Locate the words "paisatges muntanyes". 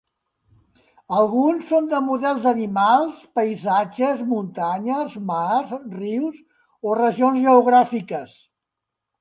3.39-5.19